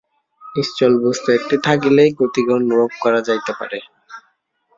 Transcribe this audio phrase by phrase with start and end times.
[0.41, 3.79] নিশ্চল বস্তু একটি থাকিলেই গতিকে অনুভব করা যাইতে পারে।